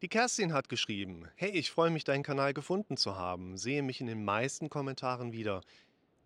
Die 0.00 0.08
Kerstin 0.08 0.52
hat 0.52 0.68
geschrieben, 0.68 1.26
hey, 1.34 1.50
ich 1.50 1.72
freue 1.72 1.90
mich, 1.90 2.04
deinen 2.04 2.22
Kanal 2.22 2.54
gefunden 2.54 2.96
zu 2.96 3.16
haben, 3.16 3.56
sehe 3.56 3.82
mich 3.82 4.00
in 4.00 4.06
den 4.06 4.24
meisten 4.24 4.70
Kommentaren 4.70 5.32
wieder. 5.32 5.60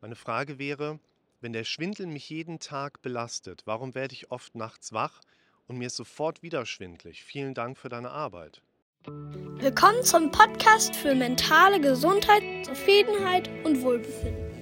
Meine 0.03 0.15
Frage 0.15 0.59
wäre, 0.59 1.01
wenn 1.41 1.55
der 1.55 1.65
Schwindel 1.65 2.07
mich 2.07 2.29
jeden 2.29 2.59
Tag 2.59 3.01
belastet, 3.01 3.63
warum 3.65 3.95
werde 3.95 4.13
ich 4.13 4.31
oft 4.31 4.55
nachts 4.55 4.93
wach 4.93 5.23
und 5.69 5.79
mir 5.79 5.87
ist 5.87 5.97
sofort 5.97 6.43
wieder 6.43 6.67
schwindlig? 6.67 7.25
Vielen 7.25 7.55
Dank 7.55 7.79
für 7.79 7.89
deine 7.89 8.11
Arbeit. 8.11 8.61
Willkommen 9.07 10.03
zum 10.03 10.31
Podcast 10.31 10.95
für 10.95 11.15
mentale 11.15 11.81
Gesundheit, 11.81 12.67
Zufriedenheit 12.67 13.49
und 13.65 13.81
Wohlbefinden. 13.81 14.53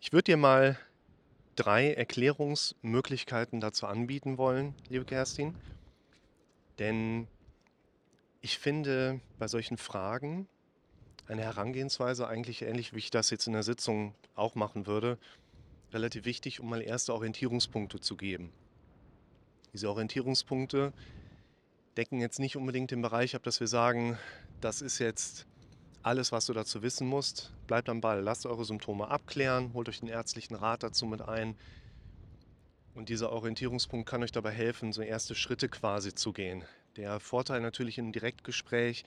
Ich 0.00 0.12
würde 0.12 0.24
dir 0.24 0.36
mal 0.36 0.76
drei 1.54 1.92
Erklärungsmöglichkeiten 1.94 3.60
dazu 3.60 3.86
anbieten 3.86 4.36
wollen, 4.36 4.74
liebe 4.88 5.04
Kerstin. 5.04 5.54
Denn 6.78 7.26
ich 8.40 8.58
finde 8.58 9.20
bei 9.38 9.48
solchen 9.48 9.76
Fragen 9.76 10.48
eine 11.26 11.42
Herangehensweise 11.42 12.26
eigentlich 12.28 12.62
ähnlich, 12.62 12.94
wie 12.94 12.98
ich 12.98 13.10
das 13.10 13.30
jetzt 13.30 13.46
in 13.46 13.52
der 13.52 13.62
Sitzung 13.62 14.14
auch 14.34 14.54
machen 14.54 14.86
würde, 14.86 15.18
relativ 15.92 16.24
wichtig, 16.24 16.60
um 16.60 16.68
mal 16.68 16.80
erste 16.80 17.12
Orientierungspunkte 17.14 18.00
zu 18.00 18.16
geben. 18.16 18.52
Diese 19.72 19.90
Orientierungspunkte 19.90 20.92
decken 21.96 22.20
jetzt 22.20 22.38
nicht 22.38 22.56
unbedingt 22.56 22.90
den 22.90 23.02
Bereich 23.02 23.34
ab, 23.34 23.42
dass 23.42 23.60
wir 23.60 23.66
sagen, 23.66 24.18
das 24.60 24.80
ist 24.80 24.98
jetzt 24.98 25.46
alles, 26.02 26.32
was 26.32 26.46
du 26.46 26.52
dazu 26.52 26.82
wissen 26.82 27.06
musst. 27.06 27.52
Bleibt 27.66 27.88
am 27.88 28.00
Ball, 28.00 28.20
lasst 28.20 28.46
eure 28.46 28.64
Symptome 28.64 29.08
abklären, 29.08 29.72
holt 29.74 29.88
euch 29.88 30.00
den 30.00 30.08
ärztlichen 30.08 30.54
Rat 30.54 30.82
dazu 30.82 31.06
mit 31.06 31.22
ein. 31.22 31.56
Und 32.98 33.10
dieser 33.10 33.30
Orientierungspunkt 33.30 34.08
kann 34.08 34.24
euch 34.24 34.32
dabei 34.32 34.50
helfen, 34.50 34.92
so 34.92 35.02
erste 35.02 35.36
Schritte 35.36 35.68
quasi 35.68 36.16
zu 36.16 36.32
gehen. 36.32 36.64
Der 36.96 37.20
Vorteil 37.20 37.60
natürlich 37.60 37.96
im 37.96 38.10
Direktgespräch 38.10 39.04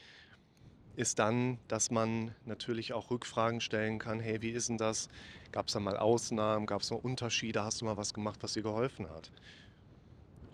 ist 0.96 1.20
dann, 1.20 1.58
dass 1.68 1.92
man 1.92 2.34
natürlich 2.46 2.94
auch 2.94 3.12
Rückfragen 3.12 3.60
stellen 3.60 4.00
kann. 4.00 4.22
Hey, 4.22 4.42
wie 4.42 4.52
ist 4.52 4.70
denn 4.70 4.78
das? 4.78 5.10
Gab 5.52 5.68
es 5.68 5.74
da 5.74 5.82
mal 5.82 5.98
Ausnahmen? 5.98 6.68
Gab 6.68 6.84
es 6.84 6.90
mal 6.90 7.02
Unterschiede? 7.04 7.66
Hast 7.66 7.82
du 7.82 7.86
mal 7.86 7.98
was 7.98 8.14
gemacht, 8.14 8.42
was 8.42 8.54
dir 8.54 8.64
geholfen 8.64 9.10
hat? 9.10 9.30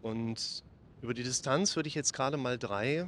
Und 0.01 0.63
über 1.03 1.13
die 1.13 1.21
Distanz 1.21 1.75
würde 1.75 1.89
ich 1.89 1.93
jetzt 1.93 2.13
gerade 2.13 2.37
mal 2.37 2.57
drei 2.57 3.05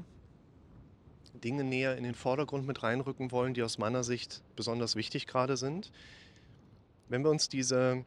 Dinge 1.44 1.64
näher 1.64 1.98
in 1.98 2.04
den 2.04 2.14
Vordergrund 2.14 2.68
mit 2.68 2.84
reinrücken 2.84 3.32
wollen, 3.32 3.56
die 3.56 3.64
aus 3.64 3.80
meiner 3.80 4.04
Sicht 4.04 4.44
besonders 4.56 4.96
wichtig 4.96 5.26
gerade 5.26 5.58
sind. 5.58 5.92
Wenn 7.08 7.24
wir 7.24 7.32
uns 7.32 7.50
diese 7.50 8.06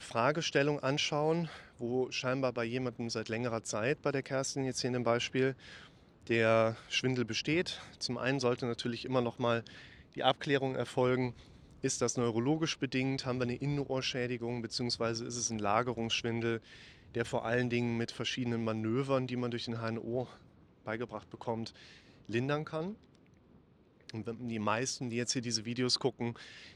Fragestellung 0.00 0.80
anschauen, 0.80 1.48
wo 1.78 2.10
scheinbar 2.10 2.52
bei 2.52 2.64
jemandem 2.64 3.10
seit 3.10 3.28
längerer 3.28 3.62
Zeit, 3.62 4.02
bei 4.02 4.10
der 4.10 4.22
Kerstin 4.22 4.64
jetzt 4.64 4.80
hier 4.80 4.88
in 4.88 4.94
dem 4.94 5.04
Beispiel, 5.04 5.54
der 6.28 6.76
Schwindel 6.88 7.24
besteht. 7.24 7.80
Zum 7.98 8.18
einen 8.18 8.40
sollte 8.40 8.66
natürlich 8.66 9.04
immer 9.04 9.20
noch 9.20 9.38
mal 9.38 9.62
die 10.14 10.24
Abklärung 10.24 10.74
erfolgen, 10.74 11.34
ist 11.82 12.02
das 12.02 12.16
neurologisch 12.16 12.78
bedingt, 12.78 13.24
haben 13.26 13.38
wir 13.38 13.44
eine 13.44 13.56
Innenohrschädigung, 13.56 14.62
beziehungsweise 14.62 15.24
ist 15.24 15.36
es 15.36 15.50
ein 15.50 15.58
Lagerungsschwindel, 15.58 16.60
der 17.14 17.24
vor 17.24 17.44
allen 17.44 17.70
Dingen 17.70 17.96
mit 17.96 18.10
verschiedenen 18.10 18.64
Manövern, 18.64 19.26
die 19.26 19.36
man 19.36 19.50
durch 19.50 19.66
den 19.66 19.80
HNO 19.80 20.28
beigebracht 20.84 21.28
bekommt, 21.30 21.74
lindern 22.26 22.64
kann. 22.64 22.96
Die 24.12 24.58
meisten, 24.58 25.10
die 25.10 25.16
jetzt 25.16 25.32
hier 25.32 25.42
diese 25.42 25.64
Videos 25.64 25.98
gucken, 25.98 26.34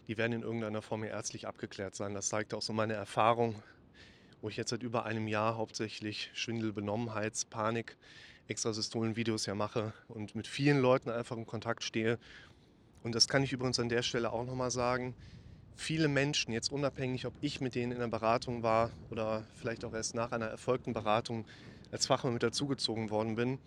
die 0.09 0.17
werden 0.17 0.33
in 0.33 0.43
irgendeiner 0.43 0.83
Form 0.83 1.05
ärztlich 1.05 1.47
abgeklärt 1.47 1.95
sein. 1.95 2.15
Das 2.15 2.29
zeigt 2.29 2.55
auch 2.55 2.63
so 2.63 2.73
meine 2.73 2.95
Erfahrung, 2.95 3.63
wo 4.41 4.49
ich 4.49 4.57
jetzt 4.57 4.71
seit 4.71 4.83
über 4.83 5.05
einem 5.05 5.27
Jahr 5.27 5.57
hauptsächlich 5.57 6.31
Schwindel, 6.35 6.73
Benommenheits-, 6.73 7.45
Panik, 7.45 7.97
Extrasystolen-Videos 8.49 9.47
ja 9.47 9.55
mache 9.55 9.93
und 10.09 10.35
mit 10.35 10.47
vielen 10.47 10.81
Leuten 10.81 11.11
einfach 11.11 11.37
in 11.37 11.47
Kontakt 11.47 11.83
stehe. 11.83 12.19
Und 13.03 13.15
das 13.15 13.27
kann 13.29 13.43
ich 13.43 13.53
übrigens 13.53 13.81
an 13.81 13.89
der 13.89 14.03
Stelle 14.03 14.33
auch 14.33 14.45
nochmal 14.45 14.71
sagen. 14.71 15.15
Viele 15.77 16.09
Menschen, 16.09 16.53
jetzt 16.53 16.71
unabhängig, 16.71 17.27
ob 17.27 17.35
ich 17.41 17.61
mit 17.61 17.75
denen 17.75 17.93
in 17.93 17.99
der 17.99 18.09
Beratung 18.09 18.63
war 18.63 18.91
oder 19.11 19.45
vielleicht 19.57 19.85
auch 19.85 19.93
erst 19.93 20.15
nach 20.15 20.31
einer 20.31 20.47
erfolgten 20.47 20.93
Beratung 20.93 21.47
als 21.91 22.07
Fachmann 22.07 22.35
mit 22.35 22.43
dazugezogen 22.43 23.11
worden 23.11 23.35
bin, 23.35 23.59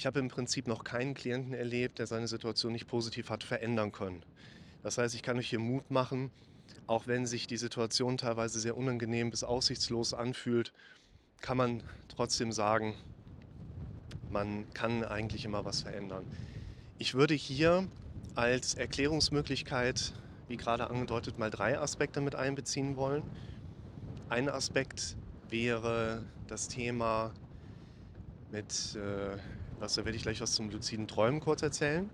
ich 0.00 0.06
habe 0.06 0.18
im 0.18 0.28
Prinzip 0.28 0.66
noch 0.66 0.82
keinen 0.82 1.12
Klienten 1.12 1.52
erlebt, 1.52 1.98
der 1.98 2.06
seine 2.06 2.26
Situation 2.26 2.72
nicht 2.72 2.86
positiv 2.86 3.28
hat 3.28 3.44
verändern 3.44 3.92
können. 3.92 4.22
Das 4.82 4.96
heißt, 4.96 5.14
ich 5.14 5.22
kann 5.22 5.36
euch 5.36 5.50
hier 5.50 5.58
Mut 5.58 5.90
machen, 5.90 6.30
auch 6.86 7.06
wenn 7.06 7.26
sich 7.26 7.46
die 7.46 7.58
Situation 7.58 8.16
teilweise 8.16 8.60
sehr 8.60 8.78
unangenehm 8.78 9.30
bis 9.30 9.44
aussichtslos 9.44 10.14
anfühlt, 10.14 10.72
kann 11.42 11.58
man 11.58 11.82
trotzdem 12.08 12.50
sagen, 12.50 12.94
man 14.30 14.72
kann 14.72 15.04
eigentlich 15.04 15.44
immer 15.44 15.66
was 15.66 15.82
verändern. 15.82 16.24
Ich 16.96 17.12
würde 17.12 17.34
hier 17.34 17.86
als 18.34 18.72
Erklärungsmöglichkeit, 18.72 20.14
wie 20.48 20.56
gerade 20.56 20.88
angedeutet, 20.88 21.38
mal 21.38 21.50
drei 21.50 21.78
Aspekte 21.78 22.22
mit 22.22 22.34
einbeziehen 22.34 22.96
wollen. 22.96 23.22
Ein 24.30 24.48
Aspekt 24.48 25.18
wäre 25.50 26.24
das 26.46 26.68
Thema 26.68 27.34
mit 28.50 28.96
äh, 28.96 29.36
was, 29.80 29.94
da 29.94 30.04
werde 30.04 30.16
ich 30.16 30.22
gleich 30.22 30.40
was 30.40 30.52
zum 30.52 30.70
luziden 30.70 31.08
Träumen 31.08 31.40
kurz 31.40 31.62
erzählen. 31.62 32.08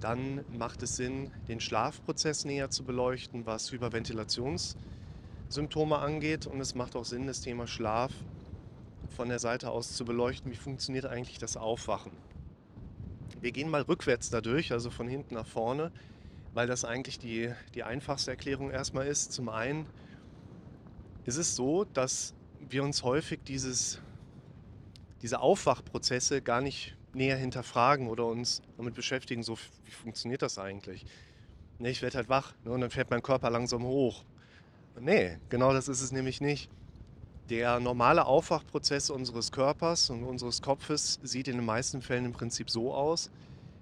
Dann 0.00 0.44
macht 0.58 0.82
es 0.82 0.96
Sinn, 0.96 1.30
den 1.48 1.60
Schlafprozess 1.60 2.44
näher 2.44 2.68
zu 2.70 2.84
beleuchten, 2.84 3.46
was 3.46 3.72
Hyperventilationssymptome 3.72 5.96
angeht. 5.96 6.46
Und 6.46 6.60
es 6.60 6.74
macht 6.74 6.96
auch 6.96 7.04
Sinn, 7.04 7.26
das 7.26 7.40
Thema 7.40 7.66
Schlaf 7.66 8.12
von 9.16 9.28
der 9.28 9.38
Seite 9.38 9.70
aus 9.70 9.94
zu 9.94 10.04
beleuchten. 10.04 10.52
Wie 10.52 10.56
funktioniert 10.56 11.06
eigentlich 11.06 11.38
das 11.38 11.56
Aufwachen? 11.56 12.12
Wir 13.40 13.52
gehen 13.52 13.70
mal 13.70 13.82
rückwärts 13.82 14.30
dadurch, 14.30 14.72
also 14.72 14.90
von 14.90 15.08
hinten 15.08 15.34
nach 15.34 15.46
vorne, 15.46 15.92
weil 16.52 16.66
das 16.66 16.84
eigentlich 16.84 17.18
die, 17.18 17.52
die 17.74 17.84
einfachste 17.84 18.30
Erklärung 18.30 18.70
erstmal 18.70 19.06
ist. 19.06 19.32
Zum 19.32 19.48
einen 19.48 19.86
ist 21.24 21.36
es 21.36 21.56
so, 21.56 21.84
dass 21.84 22.34
wir 22.68 22.82
uns 22.82 23.02
häufig 23.02 23.40
dieses 23.46 24.00
diese 25.26 25.40
Aufwachprozesse 25.40 26.40
gar 26.40 26.60
nicht 26.60 26.94
näher 27.12 27.36
hinterfragen 27.36 28.06
oder 28.06 28.26
uns 28.26 28.62
damit 28.76 28.94
beschäftigen, 28.94 29.42
so 29.42 29.58
wie 29.84 29.90
funktioniert 29.90 30.40
das 30.40 30.56
eigentlich. 30.56 31.04
Nee, 31.80 31.90
ich 31.90 32.00
werde 32.00 32.18
halt 32.18 32.28
wach 32.28 32.54
ne, 32.62 32.70
und 32.70 32.80
dann 32.80 32.90
fährt 32.90 33.10
mein 33.10 33.24
Körper 33.24 33.50
langsam 33.50 33.82
hoch. 33.82 34.22
Nee, 35.00 35.38
genau 35.48 35.72
das 35.72 35.88
ist 35.88 36.00
es 36.00 36.12
nämlich 36.12 36.40
nicht. 36.40 36.70
Der 37.50 37.80
normale 37.80 38.24
Aufwachprozess 38.24 39.10
unseres 39.10 39.50
Körpers 39.50 40.10
und 40.10 40.22
unseres 40.22 40.62
Kopfes 40.62 41.18
sieht 41.24 41.48
in 41.48 41.56
den 41.56 41.66
meisten 41.66 42.02
Fällen 42.02 42.26
im 42.26 42.32
Prinzip 42.32 42.70
so 42.70 42.94
aus, 42.94 43.28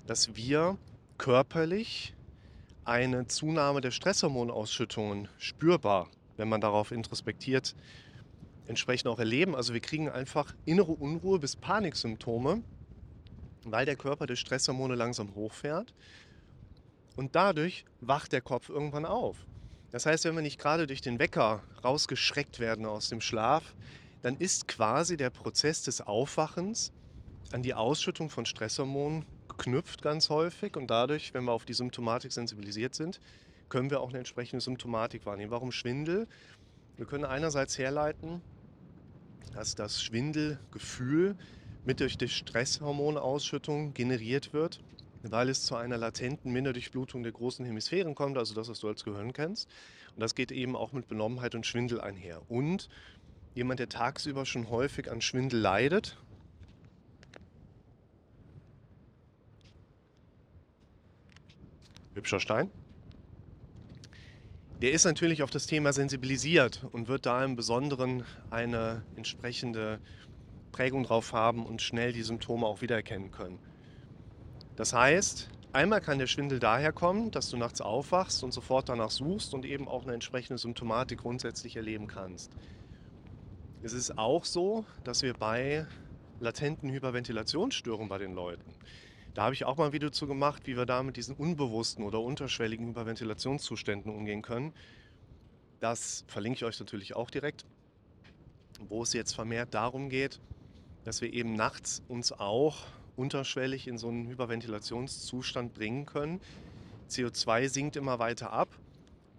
dass 0.07 0.35
wir 0.35 0.79
körperlich 1.19 2.15
eine 2.87 3.27
Zunahme 3.27 3.83
der 3.83 3.91
Stresshormonausschüttungen 3.91 5.29
spürbar, 5.37 6.09
wenn 6.39 6.49
man 6.49 6.63
darauf 6.63 6.91
introspektiert, 6.91 7.75
entsprechend 8.67 9.09
auch 9.09 9.19
erleben. 9.19 9.55
Also 9.55 9.75
wir 9.75 9.81
kriegen 9.81 10.09
einfach 10.09 10.55
innere 10.65 10.93
Unruhe 10.93 11.39
bis 11.39 11.57
Paniksymptome, 11.57 12.63
weil 13.65 13.87
der 13.87 13.97
Körper 13.97 14.27
die 14.27 14.37
Stresshormone 14.37 14.95
langsam 14.95 15.35
hochfährt. 15.35 15.95
Und 17.17 17.37
dadurch 17.37 17.85
wacht 18.01 18.33
der 18.33 18.41
Kopf 18.41 18.69
irgendwann 18.69 19.07
auf. 19.07 19.37
Das 19.91 20.07
heißt, 20.07 20.25
wenn 20.25 20.35
wir 20.35 20.43
nicht 20.43 20.59
gerade 20.59 20.87
durch 20.87 21.01
den 21.01 21.19
Wecker 21.19 21.63
rausgeschreckt 21.85 22.59
werden 22.59 22.85
aus 22.85 23.09
dem 23.09 23.21
Schlaf, 23.21 23.75
dann 24.23 24.37
ist 24.37 24.67
quasi 24.67 25.17
der 25.17 25.31
Prozess 25.31 25.83
des 25.83 26.01
Aufwachens 26.01 26.93
an 27.53 27.63
die 27.63 27.75
Ausschüttung 27.75 28.31
von 28.31 28.47
Stresshormonen 28.47 29.25
geknüpft 29.49 30.03
ganz 30.03 30.31
häufig. 30.31 30.77
Und 30.77 30.89
dadurch, 30.89 31.35
wenn 31.35 31.45
wir 31.45 31.53
auf 31.53 31.65
die 31.65 31.75
Symptomatik 31.75 32.33
sensibilisiert 32.33 32.95
sind, 32.95 33.21
können 33.69 33.91
wir 33.91 34.01
auch 34.01 34.09
eine 34.09 34.19
entsprechende 34.19 34.61
Symptomatik 34.61 35.27
wahrnehmen. 35.27 35.51
Warum 35.51 35.71
Schwindel? 35.73 36.27
Wir 36.97 37.07
können 37.07 37.25
einerseits 37.25 37.79
herleiten, 37.79 38.41
dass 39.53 39.75
das 39.75 40.03
Schwindelgefühl 40.03 41.37
mit 41.85 42.01
durch 42.01 42.17
die 42.17 42.29
Stresshormonausschüttung 42.29 43.95
generiert 43.95 44.53
wird, 44.53 44.81
weil 45.23 45.49
es 45.49 45.65
zu 45.65 45.77
einer 45.77 45.97
latenten 45.97 46.53
Minderdurchblutung 46.53 47.23
der 47.23 47.33
großen 47.33 47.65
Hemisphären 47.65 48.15
kommt, 48.15 48.39
also 48.39 48.55
das, 48.55 48.69
was 48.69 48.81
du 48.81 48.89
als 48.89 49.05
Gehirn 49.05 49.33
kennst. 49.33 49.69
Und 50.15 50.21
das 50.21 50.35
geht 50.35 50.53
eben 50.53 50.77
auch 50.77 50.93
mit 50.93 51.09
Benommenheit 51.09 51.55
und 51.55 51.67
Schwindel 51.67 52.01
einher. 52.01 52.43
Und 52.49 52.89
jemand, 53.55 53.81
der 53.81 53.89
tagsüber 53.89 54.47
schon 54.47 54.69
häufig 54.71 55.11
an 55.11 55.21
Schwindel 55.21 55.61
leidet, 55.61 56.17
hübscher 62.15 62.41
Stein, 62.41 62.71
der 64.85 64.93
ist 64.93 65.07
natürlich 65.07 65.43
auf 65.43 65.49
das 65.49 65.67
Thema 65.67 65.95
sensibilisiert 65.95 66.85
und 66.93 67.09
wird 67.09 67.25
da 67.25 67.43
im 67.43 67.57
Besonderen 67.57 68.27
eine 68.51 69.03
entsprechende 69.17 69.99
Prägung 70.73 71.05
drauf 71.05 71.33
haben 71.33 71.65
und 71.65 71.81
schnell 71.81 72.13
die 72.13 72.23
Symptome 72.23 72.67
auch 72.67 72.83
wiedererkennen 72.83 73.31
können. 73.31 73.59
Das 74.77 74.93
heißt, 74.93 75.49
einmal 75.73 76.03
kann 76.03 76.19
der 76.19 76.27
Schwindel 76.27 76.59
daher 76.59 76.93
kommen, 76.93 77.31
dass 77.31 77.49
du 77.49 77.57
nachts 77.57 77.81
aufwachst 77.81 78.45
und 78.45 78.53
sofort 78.53 78.91
danach 78.91 79.11
suchst 79.11 79.55
und 79.55 79.65
eben 79.65 79.89
auch 79.89 80.03
eine 80.03 80.13
entsprechende 80.13 80.59
Symptomatik 80.59 81.21
grundsätzlich 81.21 81.77
erleben 81.77 82.07
kannst. 82.07 82.53
Es 83.83 83.95
ist 83.95 84.19
auch 84.19 84.45
so, 84.45 84.85
dass 85.03 85.23
wir 85.23 85.33
bei 85.33 85.87
latenten 86.41 86.91
Hyperventilationsstörungen 86.91 88.11
bei 88.11 88.19
den 88.19 88.35
Leuten. 88.35 88.75
Da 89.35 89.43
habe 89.43 89.55
ich 89.55 89.65
auch 89.65 89.77
mal 89.77 89.87
ein 89.87 89.93
Video 89.93 90.11
zu 90.11 90.29
gemacht, 90.29 90.69
wie 90.69 90.77
wir 90.77 90.87
da 90.87 91.03
mit 91.03 91.17
diesen 91.17 91.35
unbewussten 91.35 92.05
oder 92.05 92.21
unterschwelligen 92.21 92.87
Hyperventilationszuständen 92.87 94.15
umgehen 94.15 94.43
können. 94.43 94.73
Das 95.81 96.25
verlinke 96.29 96.59
ich 96.59 96.65
euch 96.65 96.79
natürlich 96.79 97.17
auch 97.17 97.31
direkt, 97.31 97.65
wo 98.89 99.03
es 99.03 99.13
jetzt 99.13 99.35
vermehrt 99.35 99.75
darum 99.75 100.09
geht, 100.09 100.41
dass 101.03 101.21
wir 101.21 101.33
eben 101.33 101.57
nachts 101.57 102.01
uns 102.07 102.31
auch 102.31 102.87
unterschwellig 103.17 103.89
in 103.89 103.99
so 103.99 104.09
einen 104.09 104.29
Hyperventilationszustand 104.29 105.75
bringen 105.75 106.07
können. 106.07 106.41
CO2 107.11 107.69
sinkt 107.69 107.97
immer 107.97 108.21
weiter 108.21 108.53
ab. 108.53 108.69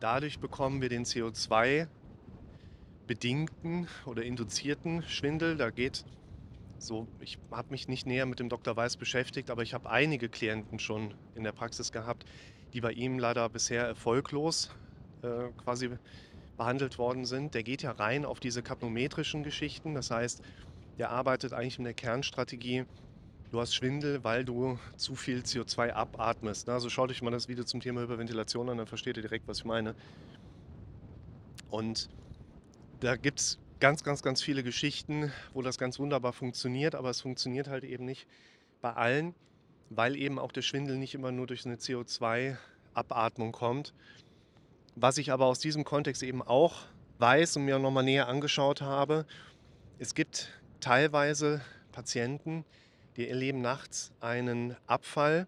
Dadurch 0.01 0.39
bekommen 0.39 0.81
wir 0.81 0.89
den 0.89 1.05
CO2 1.05 1.87
bedingten 3.07 3.87
oder 4.05 4.23
induzierten 4.23 5.03
Schwindel. 5.03 5.55
Da 5.55 5.69
geht 5.69 6.03
so, 6.77 7.07
ich 7.19 7.37
habe 7.51 7.71
mich 7.71 7.87
nicht 7.87 8.05
näher 8.05 8.25
mit 8.25 8.39
dem 8.39 8.49
Dr. 8.49 8.75
Weiß 8.75 8.97
beschäftigt, 8.97 9.49
aber 9.49 9.63
ich 9.63 9.73
habe 9.73 9.89
einige 9.89 10.29
Klienten 10.29 10.79
schon 10.79 11.13
in 11.33 11.43
der 11.43 11.51
Praxis 11.51 11.91
gehabt, 11.91 12.25
die 12.73 12.81
bei 12.81 12.91
ihm 12.91 13.17
leider 13.19 13.47
bisher 13.49 13.85
erfolglos 13.85 14.69
äh, 15.21 15.49
quasi 15.63 15.89
behandelt 16.57 16.97
worden 16.97 17.25
sind. 17.25 17.53
Der 17.53 17.63
geht 17.63 17.81
ja 17.81 17.91
rein 17.91 18.25
auf 18.25 18.39
diese 18.39 18.61
kapnometrischen 18.61 19.43
Geschichten. 19.43 19.95
Das 19.95 20.11
heißt, 20.11 20.41
der 20.97 21.09
arbeitet 21.09 21.53
eigentlich 21.53 21.79
mit 21.79 21.87
der 21.87 21.93
Kernstrategie, 21.93 22.85
du 23.51 23.59
hast 23.59 23.75
Schwindel, 23.75 24.23
weil 24.23 24.45
du 24.45 24.77
zu 24.97 25.15
viel 25.15 25.39
CO2 25.39 25.91
abatmest. 25.91 26.69
Also 26.69 26.89
schaut 26.89 27.11
euch 27.11 27.21
mal 27.21 27.31
das 27.31 27.47
Video 27.47 27.63
zum 27.63 27.79
Thema 27.79 28.01
Hyperventilation 28.01 28.69
an, 28.69 28.77
dann 28.77 28.87
versteht 28.87 29.17
ihr 29.17 29.23
direkt, 29.23 29.47
was 29.47 29.59
ich 29.59 29.65
meine. 29.65 29.95
Und 31.69 32.09
da 32.99 33.15
gibt 33.15 33.39
es 33.39 33.59
ganz, 33.79 34.03
ganz, 34.03 34.21
ganz 34.21 34.41
viele 34.41 34.63
Geschichten, 34.63 35.31
wo 35.53 35.61
das 35.61 35.77
ganz 35.77 35.99
wunderbar 35.99 36.33
funktioniert, 36.33 36.95
aber 36.95 37.09
es 37.09 37.21
funktioniert 37.21 37.67
halt 37.67 37.83
eben 37.83 38.05
nicht 38.05 38.27
bei 38.81 38.93
allen, 38.93 39.35
weil 39.89 40.15
eben 40.15 40.39
auch 40.39 40.51
der 40.51 40.61
Schwindel 40.61 40.97
nicht 40.97 41.13
immer 41.13 41.31
nur 41.31 41.47
durch 41.47 41.65
eine 41.65 41.75
CO2-Abatmung 41.75 43.51
kommt. 43.51 43.93
Was 44.95 45.17
ich 45.17 45.31
aber 45.31 45.45
aus 45.45 45.59
diesem 45.59 45.83
Kontext 45.83 46.23
eben 46.23 46.41
auch 46.41 46.83
weiß 47.19 47.57
und 47.57 47.65
mir 47.65 47.79
nochmal 47.79 48.03
näher 48.03 48.27
angeschaut 48.27 48.81
habe, 48.81 49.25
es 49.99 50.15
gibt 50.15 50.49
teilweise 50.79 51.61
Patienten, 51.91 52.65
die 53.17 53.27
erleben 53.27 53.61
nachts 53.61 54.11
einen 54.19 54.75
Abfall 54.87 55.47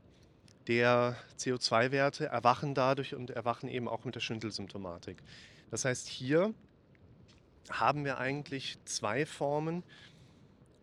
der 0.67 1.15
CO2-Werte, 1.39 2.25
erwachen 2.25 2.73
dadurch 2.73 3.15
und 3.15 3.29
erwachen 3.29 3.69
eben 3.69 3.87
auch 3.87 4.03
mit 4.03 4.15
der 4.15 4.19
Schwindelsymptomatik. 4.19 5.17
Das 5.71 5.85
heißt, 5.85 6.07
hier 6.07 6.53
haben 7.69 8.05
wir 8.05 8.17
eigentlich 8.17 8.77
zwei 8.85 9.25
Formen, 9.25 9.83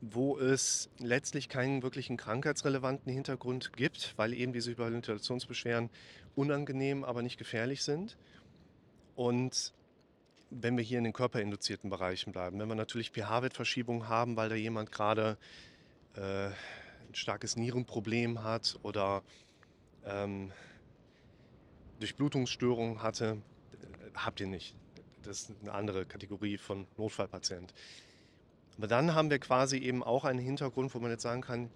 wo 0.00 0.38
es 0.38 0.90
letztlich 0.98 1.48
keinen 1.48 1.82
wirklichen 1.82 2.16
krankheitsrelevanten 2.16 3.10
Hintergrund 3.12 3.72
gibt, 3.72 4.12
weil 4.16 4.34
eben 4.34 4.52
diese 4.52 4.70
Hyperventilationsbeschwerden 4.72 5.88
unangenehm, 6.34 7.04
aber 7.04 7.22
nicht 7.22 7.38
gefährlich 7.38 7.82
sind. 7.82 8.18
Und 9.16 9.72
wenn 10.50 10.76
wir 10.76 10.84
hier 10.84 10.98
in 10.98 11.04
den 11.04 11.12
körperinduzierten 11.12 11.88
Bereichen 11.88 12.32
bleiben, 12.32 12.58
wenn 12.58 12.68
wir 12.68 12.74
natürlich 12.74 13.12
pH-Wertverschiebungen 13.12 14.08
haben, 14.08 14.36
weil 14.36 14.48
da 14.48 14.54
jemand 14.54 14.92
gerade 14.92 15.38
äh, 16.16 16.46
ein 16.48 17.14
starkes 17.14 17.56
Nierenproblem 17.56 18.42
hat 18.42 18.78
oder 18.82 19.22
ähm, 20.04 20.52
Durchblutungsstörungen 22.00 23.02
hatte, 23.02 23.38
äh, 23.72 24.10
habt 24.14 24.40
ihr 24.40 24.48
nicht 24.48 24.76
das 25.26 25.50
ist 25.50 25.52
eine 25.62 25.72
andere 25.72 26.06
Kategorie 26.06 26.58
von 26.58 26.86
Notfallpatient. 26.96 27.72
Aber 28.76 28.86
dann 28.86 29.14
haben 29.14 29.30
wir 29.30 29.38
quasi 29.38 29.78
eben 29.78 30.02
auch 30.02 30.24
einen 30.24 30.38
Hintergrund, 30.38 30.94
wo 30.94 30.98
man 30.98 31.10
jetzt 31.10 31.22
sagen 31.22 31.42
kann, 31.42 31.70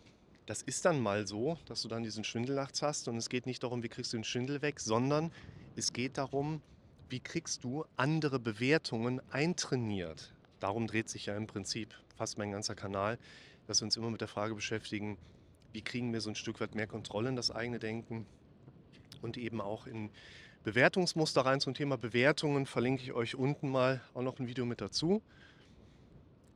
das 0.46 0.62
ist 0.62 0.84
dann 0.84 1.00
mal 1.00 1.26
so, 1.26 1.58
dass 1.66 1.82
du 1.82 1.88
dann 1.88 2.02
diesen 2.02 2.24
Schwindel 2.24 2.56
nachts 2.56 2.80
hast 2.82 3.06
und 3.06 3.16
es 3.16 3.28
geht 3.28 3.46
nicht 3.46 3.62
darum, 3.62 3.82
wie 3.82 3.88
kriegst 3.88 4.12
du 4.12 4.16
den 4.16 4.24
Schwindel 4.24 4.62
weg, 4.62 4.80
sondern 4.80 5.30
es 5.76 5.92
geht 5.92 6.16
darum, 6.16 6.62
wie 7.10 7.20
kriegst 7.20 7.64
du 7.64 7.84
andere 7.96 8.38
Bewertungen 8.38 9.20
eintrainiert. 9.30 10.32
Darum 10.58 10.86
dreht 10.86 11.08
sich 11.08 11.26
ja 11.26 11.36
im 11.36 11.46
Prinzip 11.46 11.94
fast 12.16 12.38
mein 12.38 12.50
ganzer 12.50 12.74
Kanal, 12.74 13.18
dass 13.66 13.80
wir 13.80 13.84
uns 13.84 13.96
immer 13.96 14.10
mit 14.10 14.20
der 14.20 14.28
Frage 14.28 14.54
beschäftigen, 14.54 15.18
wie 15.72 15.82
kriegen 15.82 16.12
wir 16.12 16.20
so 16.20 16.30
ein 16.30 16.34
Stück 16.34 16.60
weit 16.60 16.74
mehr 16.74 16.86
Kontrolle 16.86 17.28
in 17.28 17.36
das 17.36 17.50
eigene 17.50 17.78
Denken 17.78 18.26
und 19.20 19.36
eben 19.36 19.60
auch 19.60 19.86
in 19.86 20.10
Bewertungsmuster 20.64 21.42
rein 21.42 21.60
zum 21.60 21.74
Thema 21.74 21.96
Bewertungen 21.96 22.66
verlinke 22.66 23.02
ich 23.02 23.12
euch 23.12 23.34
unten 23.36 23.70
mal 23.70 24.00
auch 24.14 24.22
noch 24.22 24.38
ein 24.38 24.46
Video 24.46 24.66
mit 24.66 24.80
dazu. 24.80 25.22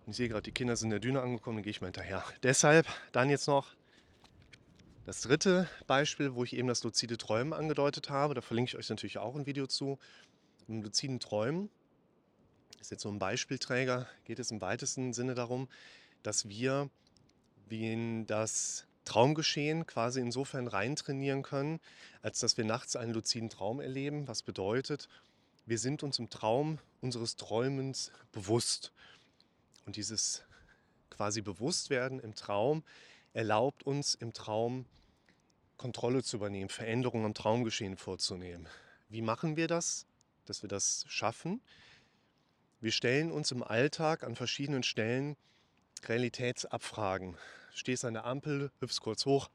Ich 0.07 0.17
sehe 0.17 0.29
gerade, 0.29 0.43
die 0.43 0.53
Kinder 0.53 0.77
sind 0.77 0.89
in 0.89 0.91
der 0.91 1.01
Düne 1.01 1.23
angekommen, 1.23 1.59
dann 1.59 1.63
gehe 1.63 1.71
ich 1.71 1.81
mal 1.81 1.87
hinterher. 1.87 2.25
Deshalb 2.43 2.87
dann 3.13 3.31
jetzt 3.31 3.47
noch 3.47 3.77
das 5.05 5.23
dritte 5.23 5.69
Beispiel, 5.87 6.35
wo 6.35 6.45
ich 6.45 6.57
eben 6.57 6.69
das 6.69 6.83
luzide 6.85 7.17
Träumen 7.17 7.53
angedeutet 7.53 8.11
habe. 8.11 8.35
Da 8.35 8.41
verlinke 8.41 8.71
ich 8.71 8.77
euch 8.77 8.89
natürlich 8.89 9.19
auch 9.19 9.37
ein 9.37 9.47
Video 9.47 9.67
zu. 9.67 9.99
Im 10.69 10.83
luziden 10.83 11.21
Träumen 11.21 11.71
ist 12.81 12.91
jetzt 12.91 13.03
so 13.03 13.09
ein 13.09 13.19
Beispielträger, 13.19 14.09
geht 14.25 14.39
es 14.39 14.51
im 14.51 14.61
weitesten 14.61 15.13
Sinne 15.13 15.35
darum, 15.35 15.69
dass 16.23 16.49
wir 16.49 16.91
wie 17.69 17.93
in 17.93 18.27
das 18.27 18.87
Traumgeschehen 19.05 19.87
quasi 19.87 20.21
insofern 20.21 20.69
reintrainieren 20.69 21.43
können, 21.43 21.81
als 22.23 22.39
dass 22.41 22.57
wir 22.57 22.65
nachts 22.65 22.97
einen 22.97 23.13
luziden 23.13 23.51
Traum 23.51 23.81
erleben, 23.81 24.29
was 24.29 24.43
bedeutet, 24.43 25.09
wir 25.67 25.79
sind 25.79 26.03
uns 26.03 26.19
im 26.19 26.29
Traum 26.29 26.79
unseres 27.01 27.37
Träumens 27.37 28.11
bewusst. 28.33 28.93
Und 29.87 29.97
dieses 29.97 30.43
quasi 31.11 31.41
Bewusstwerden 31.41 32.21
im 32.21 32.35
Traum 32.35 32.83
erlaubt 33.33 33.85
uns 33.85 34.15
im 34.15 34.33
Traum 34.33 34.87
Kontrolle 35.77 36.23
zu 36.23 36.37
übernehmen, 36.37 36.69
Veränderungen 36.69 37.27
am 37.27 37.35
Traumgeschehen 37.35 37.97
vorzunehmen. 37.97 38.69
Wie 39.09 39.23
machen 39.23 39.57
wir 39.57 39.69
das, 39.69 40.07
dass 40.47 40.63
wir 40.63 40.69
das 40.69 41.05
schaffen? 41.09 41.61
Wir 42.81 42.93
stellen 42.93 43.31
uns 43.31 43.51
im 43.53 43.63
Alltag 43.63 44.25
an 44.25 44.35
verschiedenen 44.37 44.83
Stellen 44.83 45.37
Realitätsabfragen 46.05 47.37
stehst 47.75 48.05
an 48.05 48.15
der 48.15 48.25
Ampel, 48.25 48.71
hüpfst 48.81 49.01
kurz 49.01 49.27
hoch. 49.27 49.51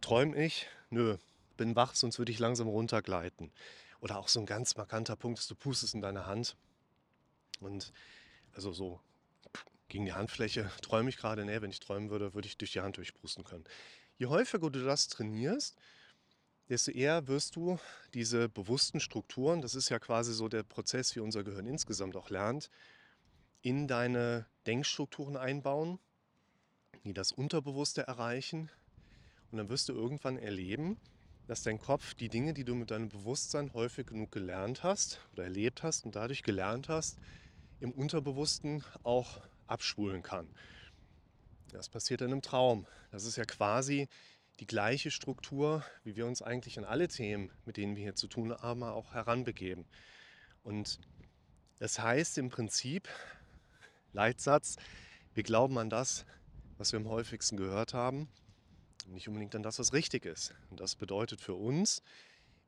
Träum 0.00 0.34
ich? 0.34 0.66
Nö, 0.90 1.16
bin 1.56 1.76
wach, 1.76 1.94
sonst 1.94 2.18
würde 2.18 2.32
ich 2.32 2.38
langsam 2.38 2.68
runtergleiten. 2.68 3.52
Oder 4.00 4.18
auch 4.18 4.28
so 4.28 4.40
ein 4.40 4.46
ganz 4.46 4.76
markanter 4.76 5.16
Punkt 5.16 5.38
ist, 5.38 5.50
du 5.50 5.54
pustest 5.54 5.94
in 5.94 6.00
deine 6.00 6.26
Hand. 6.26 6.56
Und 7.60 7.92
also 8.52 8.72
so 8.72 9.00
gegen 9.88 10.06
die 10.06 10.12
Handfläche 10.12 10.70
träume 10.82 11.10
ich 11.10 11.16
gerade. 11.16 11.44
Nee, 11.44 11.60
wenn 11.60 11.70
ich 11.70 11.80
träumen 11.80 12.10
würde, 12.10 12.34
würde 12.34 12.48
ich 12.48 12.56
durch 12.56 12.72
die 12.72 12.80
Hand 12.80 12.96
durchpusten 12.96 13.44
können. 13.44 13.64
Je 14.16 14.26
häufiger 14.26 14.70
du 14.70 14.84
das 14.84 15.08
trainierst, 15.08 15.76
desto 16.68 16.92
eher 16.92 17.26
wirst 17.26 17.56
du 17.56 17.78
diese 18.14 18.48
bewussten 18.48 19.00
Strukturen, 19.00 19.60
das 19.60 19.74
ist 19.74 19.88
ja 19.88 19.98
quasi 19.98 20.32
so 20.32 20.48
der 20.48 20.62
Prozess, 20.62 21.14
wie 21.16 21.20
unser 21.20 21.42
Gehirn 21.42 21.66
insgesamt 21.66 22.16
auch 22.16 22.30
lernt, 22.30 22.70
in 23.62 23.88
deine 23.88 24.46
Denkstrukturen 24.66 25.36
einbauen 25.36 25.98
die 27.04 27.14
das 27.14 27.32
Unterbewusste 27.32 28.06
erreichen. 28.06 28.70
Und 29.50 29.58
dann 29.58 29.68
wirst 29.68 29.88
du 29.88 29.92
irgendwann 29.92 30.38
erleben, 30.38 30.96
dass 31.46 31.62
dein 31.62 31.80
Kopf 31.80 32.14
die 32.14 32.28
Dinge, 32.28 32.54
die 32.54 32.64
du 32.64 32.74
mit 32.74 32.90
deinem 32.90 33.08
Bewusstsein 33.08 33.72
häufig 33.72 34.06
genug 34.06 34.30
gelernt 34.30 34.82
hast 34.82 35.20
oder 35.32 35.44
erlebt 35.44 35.82
hast 35.82 36.04
und 36.04 36.14
dadurch 36.14 36.42
gelernt 36.42 36.88
hast, 36.88 37.18
im 37.80 37.90
Unterbewussten 37.90 38.84
auch 39.02 39.40
abspulen 39.66 40.22
kann. 40.22 40.46
Das 41.72 41.88
passiert 41.88 42.20
dann 42.20 42.32
im 42.32 42.42
Traum. 42.42 42.86
Das 43.10 43.24
ist 43.24 43.36
ja 43.36 43.44
quasi 43.44 44.08
die 44.60 44.66
gleiche 44.66 45.10
Struktur, 45.10 45.84
wie 46.04 46.16
wir 46.16 46.26
uns 46.26 46.42
eigentlich 46.42 46.78
an 46.78 46.84
alle 46.84 47.08
Themen, 47.08 47.50
mit 47.64 47.76
denen 47.76 47.96
wir 47.96 48.02
hier 48.02 48.14
zu 48.14 48.28
tun 48.28 48.52
haben, 48.52 48.82
auch 48.82 49.14
heranbegeben. 49.14 49.86
Und 50.62 51.00
das 51.78 51.98
heißt 51.98 52.38
im 52.38 52.50
Prinzip, 52.50 53.08
Leitsatz, 54.12 54.76
wir 55.34 55.42
glauben 55.42 55.78
an 55.78 55.88
das, 55.88 56.26
was 56.80 56.92
wir 56.92 56.98
am 56.98 57.10
häufigsten 57.10 57.58
gehört 57.58 57.92
haben, 57.92 58.26
nicht 59.06 59.28
unbedingt 59.28 59.54
an 59.54 59.62
das, 59.62 59.78
was 59.78 59.92
richtig 59.92 60.24
ist. 60.24 60.54
Und 60.70 60.80
das 60.80 60.96
bedeutet 60.96 61.42
für 61.42 61.52
uns, 61.52 62.02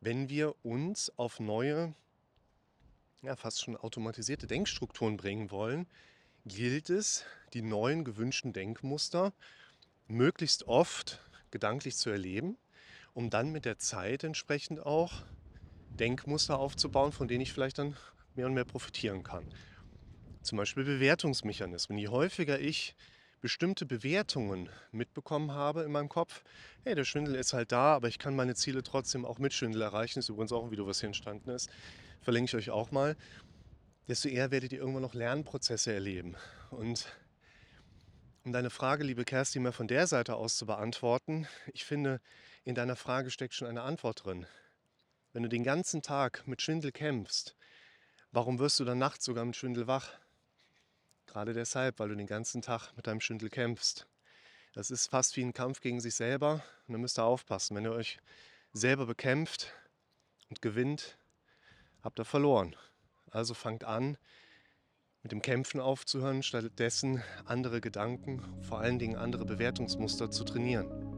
wenn 0.02 0.28
wir 0.28 0.54
uns 0.62 1.10
auf 1.16 1.40
neue, 1.40 1.94
ja 3.22 3.36
fast 3.36 3.62
schon 3.62 3.74
automatisierte 3.74 4.46
Denkstrukturen 4.46 5.16
bringen 5.16 5.50
wollen, 5.50 5.86
gilt 6.44 6.90
es, 6.90 7.24
die 7.54 7.62
neuen 7.62 8.04
gewünschten 8.04 8.52
Denkmuster 8.52 9.32
möglichst 10.08 10.64
oft 10.68 11.18
gedanklich 11.50 11.96
zu 11.96 12.10
erleben, 12.10 12.58
um 13.14 13.30
dann 13.30 13.50
mit 13.50 13.64
der 13.64 13.78
Zeit 13.78 14.24
entsprechend 14.24 14.84
auch 14.84 15.22
Denkmuster 15.88 16.58
aufzubauen, 16.58 17.12
von 17.12 17.28
denen 17.28 17.40
ich 17.40 17.54
vielleicht 17.54 17.78
dann 17.78 17.96
mehr 18.34 18.44
und 18.44 18.52
mehr 18.52 18.66
profitieren 18.66 19.22
kann. 19.22 19.46
Zum 20.42 20.58
Beispiel 20.58 20.84
Bewertungsmechanismen. 20.84 21.96
Je 21.96 22.08
häufiger 22.08 22.60
ich 22.60 22.94
bestimmte 23.42 23.84
Bewertungen 23.84 24.70
mitbekommen 24.92 25.52
habe 25.52 25.82
in 25.82 25.92
meinem 25.92 26.08
Kopf. 26.08 26.44
Hey, 26.84 26.94
der 26.94 27.04
Schwindel 27.04 27.34
ist 27.34 27.52
halt 27.52 27.72
da, 27.72 27.94
aber 27.94 28.08
ich 28.08 28.18
kann 28.18 28.34
meine 28.34 28.54
Ziele 28.54 28.82
trotzdem 28.82 29.26
auch 29.26 29.38
mit 29.38 29.52
Schwindel 29.52 29.82
erreichen. 29.82 30.14
Das 30.20 30.24
ist 30.24 30.28
übrigens 30.30 30.52
auch 30.52 30.64
ein 30.64 30.70
Video, 30.70 30.86
was 30.86 31.00
hier 31.00 31.08
entstanden 31.08 31.50
ist. 31.50 31.68
Verlinke 32.22 32.48
ich 32.50 32.54
euch 32.54 32.70
auch 32.70 32.90
mal. 32.90 33.16
Desto 34.08 34.28
eher 34.28 34.50
werdet 34.50 34.72
ihr 34.72 34.78
irgendwann 34.78 35.02
noch 35.02 35.14
Lernprozesse 35.14 35.92
erleben. 35.92 36.36
Und 36.70 37.06
Um 38.44 38.52
deine 38.52 38.70
Frage, 38.70 39.04
liebe 39.04 39.24
Kerstin, 39.24 39.62
mal 39.62 39.70
von 39.70 39.86
der 39.86 40.08
Seite 40.08 40.34
aus 40.34 40.56
zu 40.56 40.66
beantworten, 40.66 41.46
ich 41.72 41.84
finde, 41.84 42.20
in 42.64 42.74
deiner 42.74 42.96
Frage 42.96 43.30
steckt 43.30 43.54
schon 43.54 43.68
eine 43.68 43.82
Antwort 43.82 44.24
drin. 44.24 44.46
Wenn 45.32 45.44
du 45.44 45.48
den 45.48 45.62
ganzen 45.62 46.02
Tag 46.02 46.44
mit 46.46 46.60
Schwindel 46.60 46.90
kämpfst, 46.90 47.56
warum 48.32 48.58
wirst 48.58 48.80
du 48.80 48.84
dann 48.84 48.98
nachts 48.98 49.24
sogar 49.24 49.44
mit 49.44 49.54
Schwindel 49.54 49.86
wach? 49.86 50.18
Gerade 51.26 51.52
deshalb, 51.52 51.98
weil 51.98 52.08
du 52.08 52.16
den 52.16 52.26
ganzen 52.26 52.62
Tag 52.62 52.92
mit 52.96 53.06
deinem 53.06 53.20
Schwindel 53.20 53.48
kämpfst. 53.48 54.06
Das 54.74 54.90
ist 54.90 55.08
fast 55.08 55.36
wie 55.36 55.42
ein 55.42 55.52
Kampf 55.52 55.80
gegen 55.80 56.00
sich 56.00 56.14
selber 56.14 56.62
und 56.86 56.94
da 56.94 56.98
müsst 56.98 57.18
ihr 57.18 57.24
aufpassen. 57.24 57.76
Wenn 57.76 57.84
ihr 57.84 57.92
euch 57.92 58.18
selber 58.72 59.06
bekämpft 59.06 59.72
und 60.48 60.62
gewinnt, 60.62 61.18
habt 62.02 62.18
ihr 62.18 62.24
verloren. 62.24 62.74
Also 63.30 63.54
fangt 63.54 63.84
an, 63.84 64.16
mit 65.22 65.32
dem 65.32 65.42
Kämpfen 65.42 65.80
aufzuhören, 65.80 66.42
stattdessen 66.42 67.22
andere 67.44 67.80
Gedanken, 67.80 68.42
vor 68.62 68.80
allen 68.80 68.98
Dingen 68.98 69.16
andere 69.16 69.44
Bewertungsmuster 69.44 70.30
zu 70.30 70.44
trainieren. 70.44 71.11